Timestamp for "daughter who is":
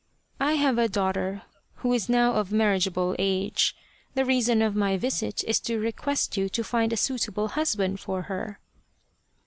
0.89-2.09